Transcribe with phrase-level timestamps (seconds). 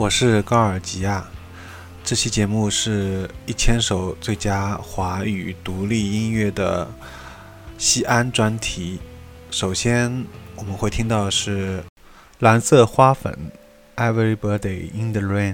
[0.00, 1.22] 我是高尔吉亚，
[2.02, 6.90] 这期节目是一千首最佳华语独立音乐的
[7.76, 8.98] 西安专题。
[9.50, 10.24] 首先
[10.56, 11.84] 我们会听到是
[12.38, 13.52] 蓝色花粉
[14.02, 15.52] 《Everybody in the Rain》。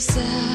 [0.00, 0.49] yourself.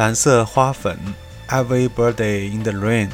[0.00, 0.98] 蓝色花粉
[1.46, 3.10] ，Every Birthday in the Rain。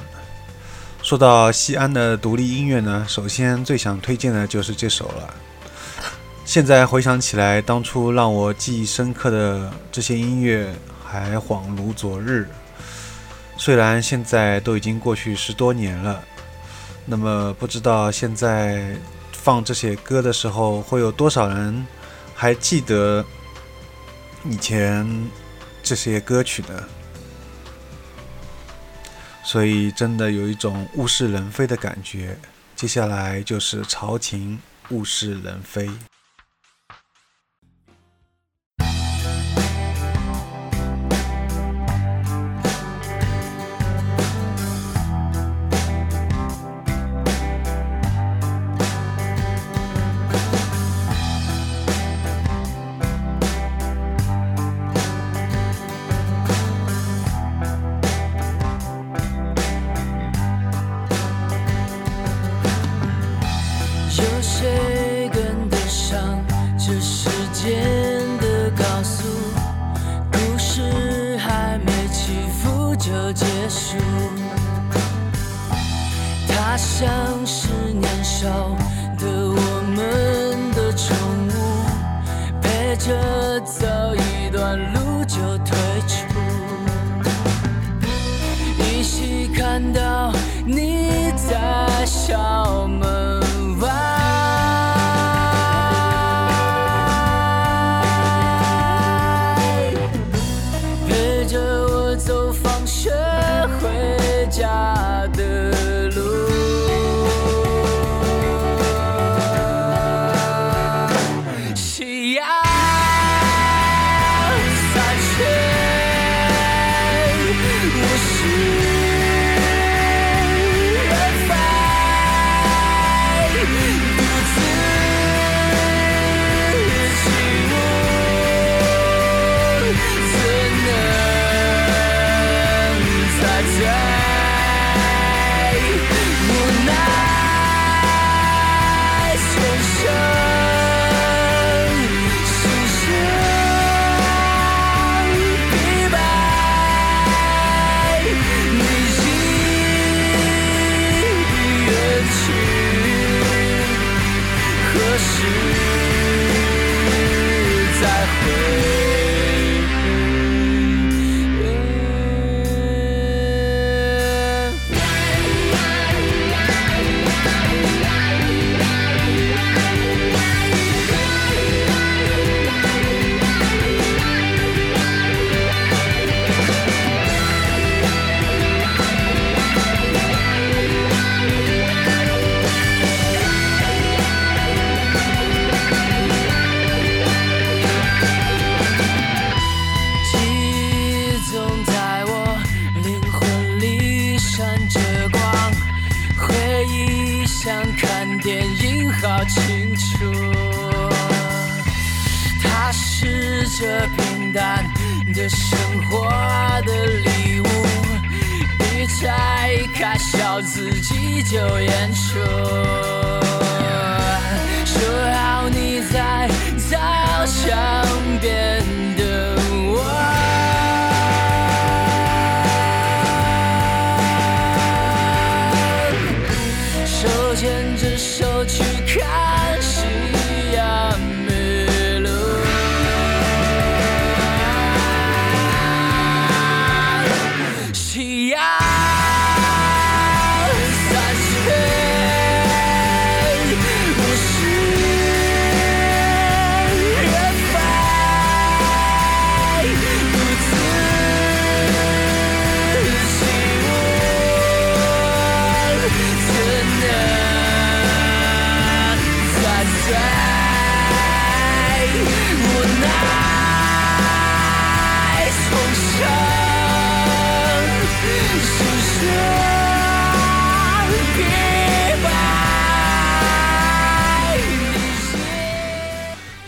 [1.02, 5.34] 说到西安的独立音乐呢，首先最想推荐的就是这首了。
[6.44, 10.72] 现在回想起来，当初让我记忆深刻的这些音乐，
[11.04, 12.48] 还恍如昨日。
[13.56, 16.22] 虽然现在都已经过去十多年了，
[17.04, 18.94] 那么不知道现在
[19.32, 21.84] 放这些歌的时候，会有多少人
[22.32, 23.24] 还记得
[24.44, 25.04] 以前
[25.86, 26.84] 这些歌曲呢？
[29.44, 32.36] 所以真的有一种物是人非的感觉。
[32.74, 34.58] 接下来就是《朝廷
[34.90, 35.86] 物是人非》。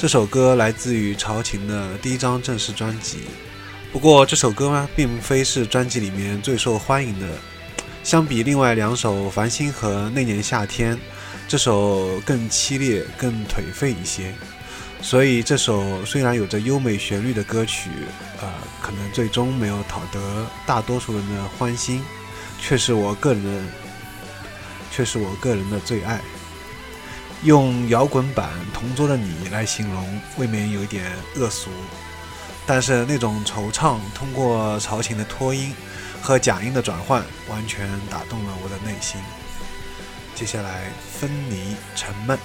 [0.09, 3.19] 这首歌来自于朝琴的第一张正式专辑，
[3.93, 7.27] 不过这首歌呢，并非是专辑里面最受欢迎的。
[8.03, 10.97] 相比另外两首《繁星》和《那年夏天》，
[11.47, 14.33] 这首更凄烈、更颓废一些。
[15.03, 17.91] 所以这首虽然有着优美旋律的歌曲，
[18.41, 18.50] 呃，
[18.81, 22.03] 可能最终没有讨得大多数人的欢心，
[22.59, 23.69] 却是我个人，
[24.91, 26.19] 却是我个人的最爱。
[27.45, 31.04] 用摇滚版《同桌的你》来形容，未免有一点
[31.37, 31.71] 恶俗，
[32.66, 35.73] 但是那种惆怅，通过潮琴的拖音
[36.21, 39.21] 和假音的转换，完全打动了我的内心。
[40.35, 42.37] 接下来，分离沉闷。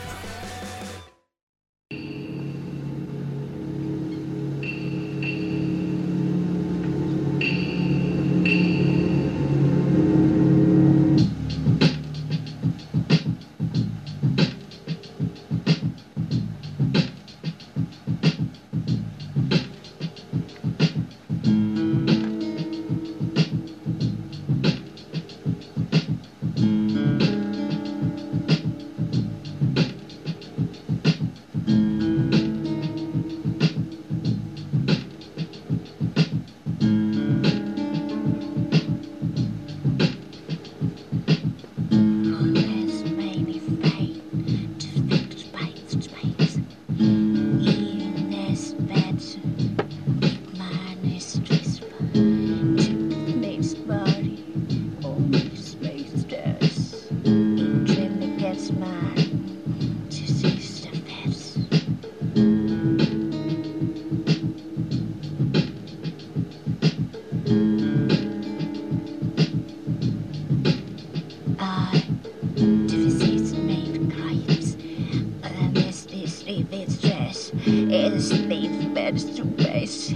[79.13, 80.11] heads to base.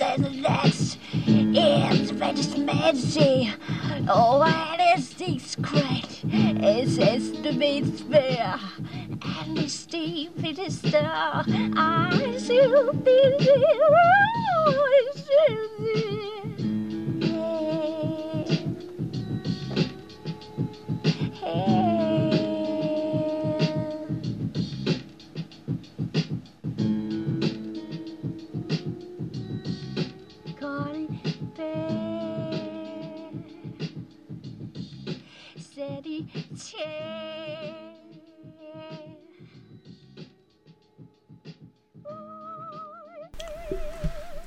[0.00, 2.10] and that's it's
[2.54, 3.52] fancy.
[4.08, 6.22] Oh, it is great.
[6.24, 8.58] It's, it's the beats there,
[9.22, 11.44] And the steep it is star.
[11.46, 13.94] I still uh, be there.
[14.66, 16.59] I still feel it.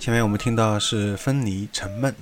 [0.04, 2.14] 前面我们听到是分离沉闷，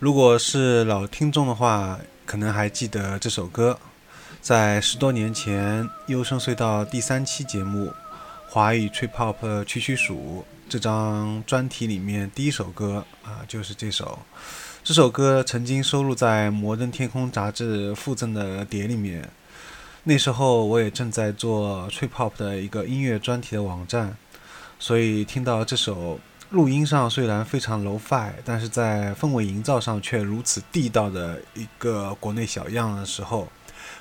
[0.00, 3.78] 如果是老听众的话，可能还记得这首歌，
[4.40, 7.86] 在十多年前《优声隧道》第三期节目
[8.48, 14.18] 《华语 Trip Hop 区区数》这张专题里面第一首歌啊，就是这首。
[14.82, 19.30] 这首歌曾经收录在《摩登天空》杂志附赠的碟里面。
[20.02, 24.16] 那时候我也正在做 Trip Hop 的一个音乐专题的网站，
[24.80, 26.18] 所以听到这首。
[26.54, 33.48] 录音上虽然非常 low-fi，但是在氛围营造上却如此地道的一个国内小样的时候，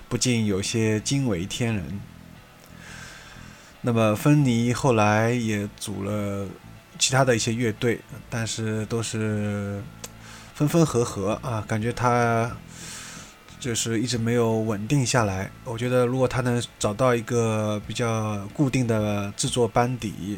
[0.08, 2.00] 不禁有些惊为天人。
[3.82, 6.48] 那么芬妮后来也组了
[7.00, 9.82] 其他的一些乐队，但是都是
[10.54, 12.56] 分分合合啊，感觉他
[13.60, 15.50] 就是一直没有稳定下来。
[15.64, 20.38] 我觉得如果他能找到一个比较固定的制作班底，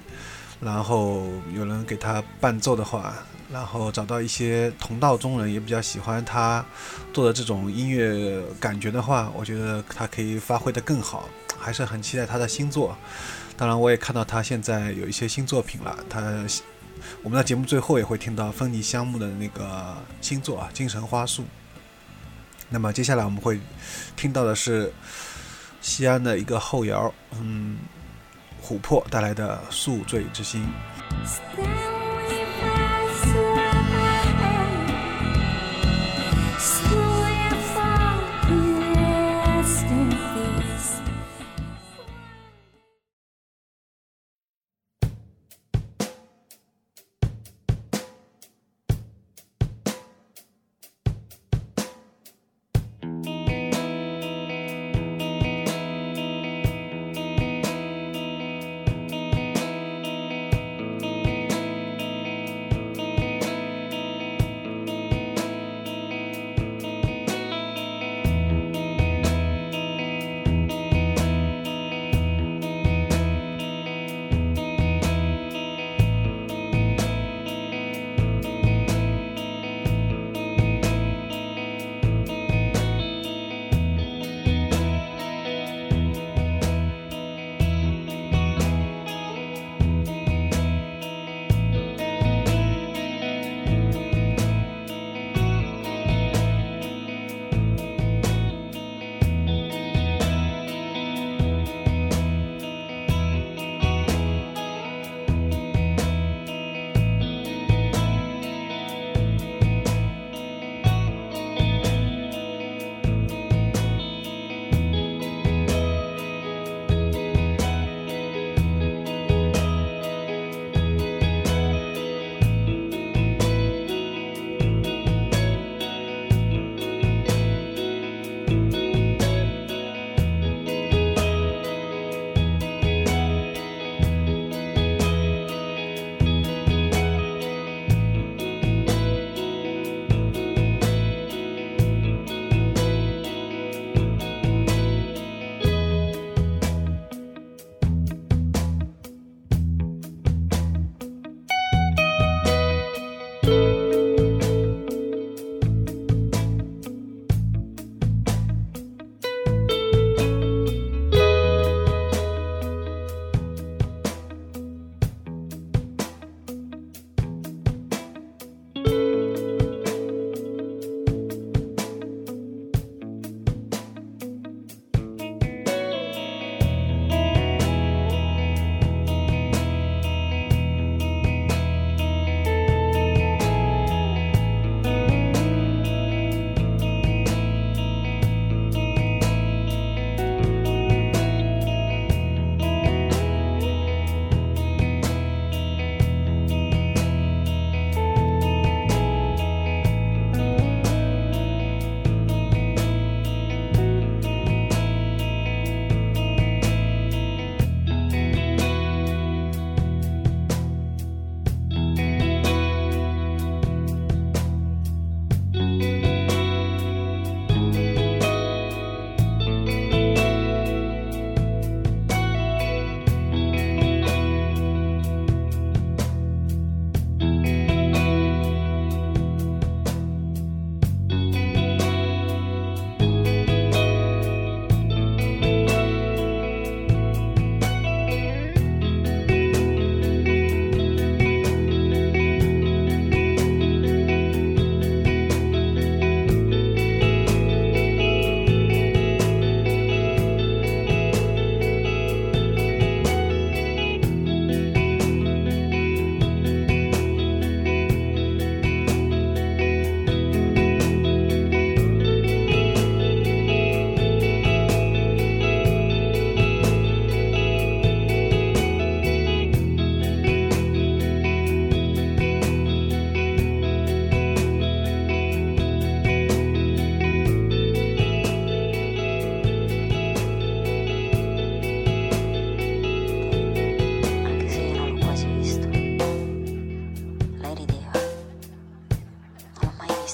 [0.62, 3.14] 然后有人给他伴奏的话，
[3.52, 6.66] 然后找到一些同道中人也比较喜欢他
[7.14, 11.28] 做的这种音乐感觉的话，我觉得他可以发挥的更好，
[11.60, 12.98] 还是很期待他的新作。
[13.58, 15.98] 当然，我也看到他现在有一些新作品了。
[16.10, 16.22] 他
[17.22, 21.44] 我们的节目最后也会听到芬尼香木的那个新作啊，《精神花束》。
[22.70, 23.60] 那么接下来我们会
[24.16, 24.92] 听到的是
[25.82, 27.78] 西安的一个后摇，嗯。
[28.66, 30.66] 琥珀带来的宿醉之心。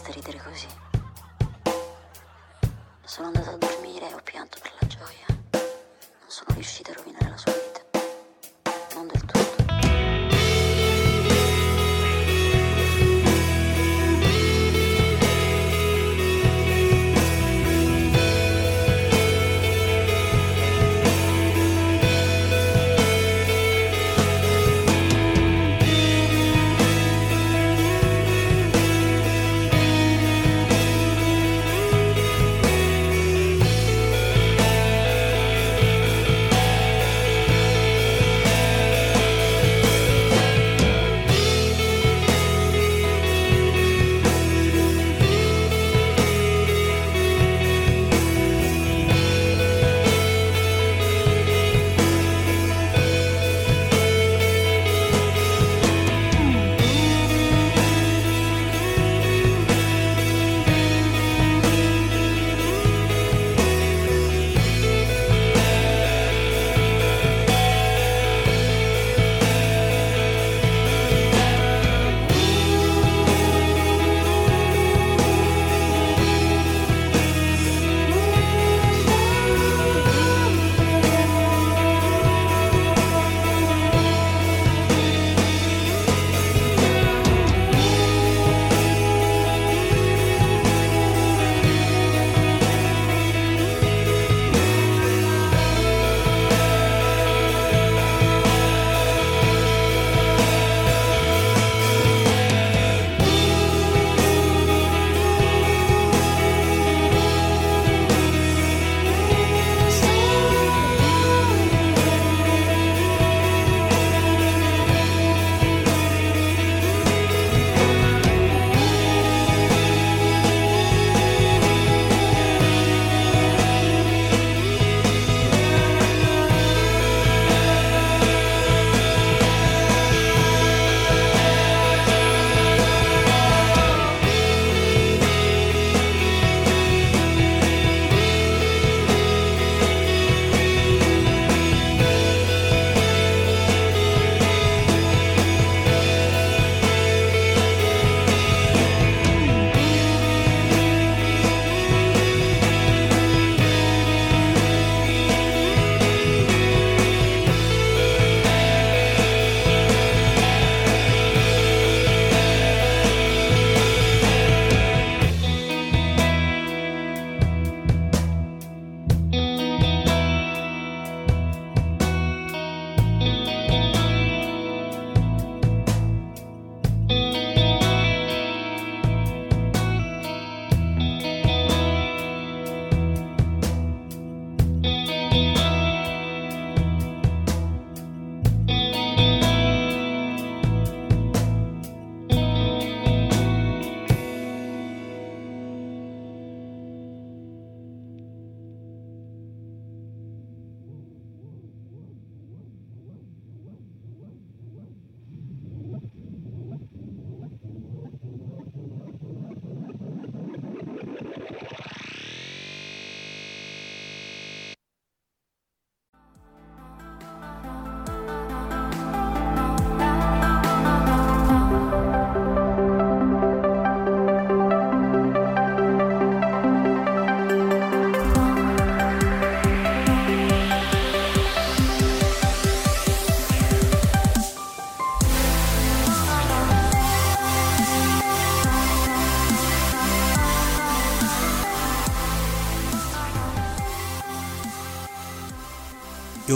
[0.02, 0.68] basta ridere così.
[3.04, 5.26] Sono andata a dormire e ho pianto per la gioia.
[5.28, 7.81] Non sono riuscita a rovinare la sua vita.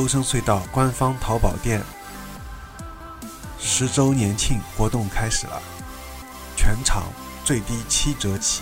[0.06, 1.82] 优声隧道官方淘宝店
[3.58, 5.60] 十周年庆活动开始了，
[6.56, 7.06] 全场
[7.44, 8.62] 最低七折起。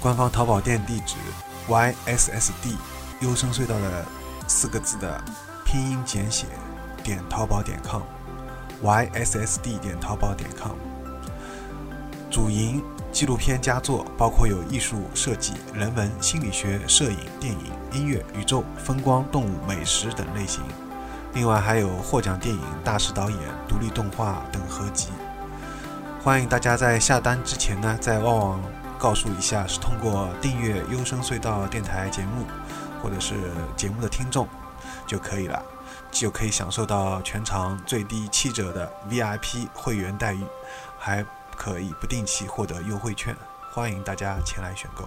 [0.00, 1.14] 官方淘宝店地址
[1.68, 2.76] ：yssd
[3.20, 4.04] 优声隧道的
[4.48, 5.22] 四个字的
[5.64, 6.46] 拼音简写
[7.04, 10.74] 点淘宝点 com，yssd 点淘宝点 com。
[12.28, 20.62] 主营纪录片佳作，包括有艺术设计、人文、心理学、摄影、电影、音乐、宇宙、风光、动物、美食等类型。
[21.34, 25.08] 另外还有获奖电影、大师导演、独立动画等合集。
[26.22, 28.62] 欢迎大家在下单之前呢，在旺旺
[28.96, 32.46] 告诉一下是通过订阅优声隧道电台节目，
[33.02, 33.34] 或者是
[33.76, 34.46] 节目的听众
[35.06, 35.60] 就可以了，
[36.12, 40.44] 就可以享受到全场最低七折的 VIP 会员待遇，
[40.96, 41.26] 还。
[41.60, 43.36] 可以不定期获得优惠券，
[43.70, 45.06] 欢迎大家前来选购。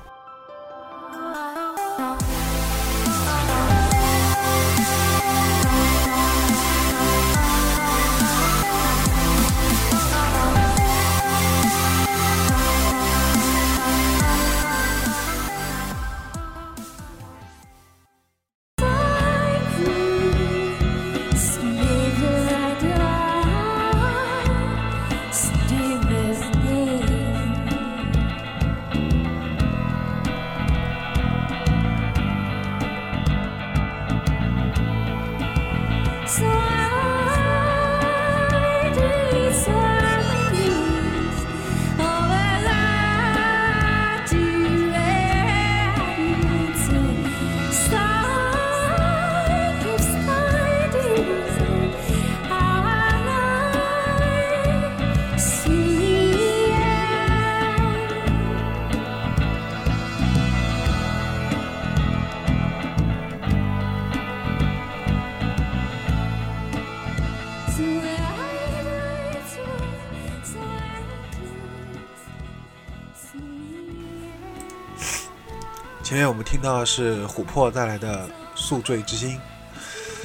[76.63, 79.37] 到的是琥珀带来的《宿醉之心》，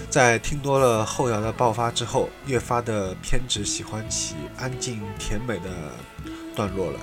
[0.08, 5.70] 在听多了后摇的爆发之后，越发的偏执，喜欢起安静甜美的
[6.54, 7.00] 段落了。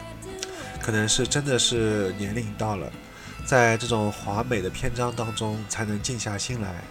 [0.82, 2.90] 可能是真的是年龄到了，
[3.46, 6.82] 在这种华美的篇章当中才能静下心来。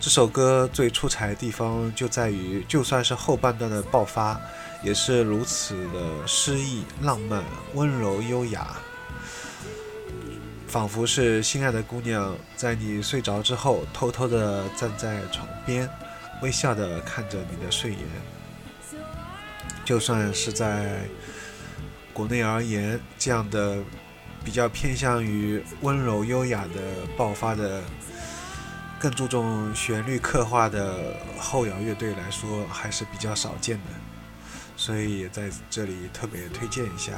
[0.00, 4.40] 这首歌最出彩的地方就在于，就算是后半段的爆发，
[4.82, 8.76] 也是如此的诗意、浪漫、温柔、优雅。
[10.66, 15.88] 仿佛是心爱的姑娘在你睡着之后，偷偷地站在床边，
[16.42, 18.00] 微笑地看着你的睡颜。
[19.84, 21.00] 就算是在
[22.12, 23.78] 国内而言，这样的
[24.44, 27.82] 比较偏向于温柔优雅的爆发的，
[28.98, 33.84] 更注重旋律刻画的后摇乐队来说，还是比较少见的。
[34.76, 37.12] 所以也在这里特别推荐一下。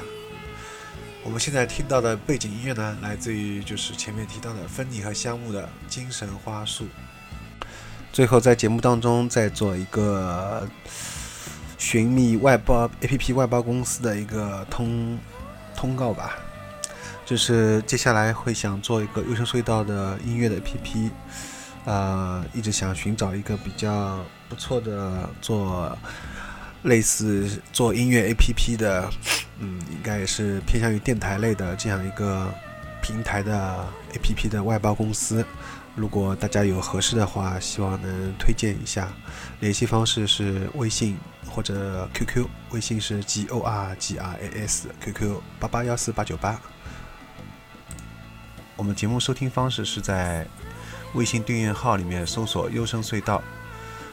[1.29, 6.85] 我们现在听到的背景音乐呢，来自于就是前面提到的芬妮和香木的《精神花束》。
[8.11, 10.67] 最后在节目当中再做一个
[11.77, 15.19] 寻觅外包 APP 外包公司的一个通
[15.77, 16.38] 通告吧，
[17.27, 21.11] 就是接下来会想做一个优声隧道的音乐的 APP，
[21.85, 25.95] 呃，一直想寻找一个比较不错的做
[26.83, 29.11] 类似做音乐 APP 的。
[29.61, 32.49] 嗯，应该也是偏向于电台类的这样一个
[33.03, 35.45] 平台的 APP 的外包公司。
[35.97, 39.09] 如果大家有合适的话，希望能推荐一下。
[39.59, 41.19] 联系方式是微信
[41.51, 46.61] 或者 QQ，微信是 G O R G R A S，QQ 八八幺四八九八。
[48.77, 50.47] 我们节目收听方式是在
[51.14, 53.43] 微信订阅号里面搜索“优声隧道”，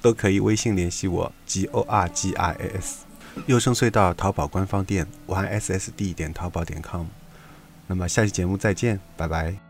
[0.00, 3.04] 都可以微信联系我，g o r g i s
[3.46, 7.06] 优声隧道淘宝官方店，Y S S D 点淘宝点 com。
[7.86, 9.65] 那么下期节目再见，拜拜。